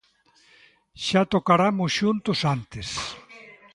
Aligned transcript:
Xa 1.05 1.21
tocaramos 1.33 1.89
xuntos 1.99 2.39
antes. 2.55 2.87